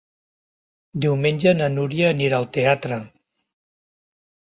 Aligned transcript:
Diumenge 1.05 1.53
na 1.59 1.69
Núria 1.75 2.09
anirà 2.17 2.43
al 2.43 2.51
teatre. 2.59 3.01